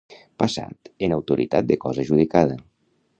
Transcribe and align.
Passat 0.43 0.89
en 1.07 1.13
autoritat 1.17 1.69
de 1.73 1.79
cosa 1.85 2.07
judicada. 2.09 2.57